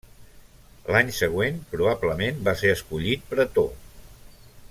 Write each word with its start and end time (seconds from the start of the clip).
L'any 0.95 1.11
següent 1.17 1.59
probablement 1.73 2.41
va 2.49 2.57
ser 2.63 2.73
escollit 2.79 3.31
pretor. 3.35 3.71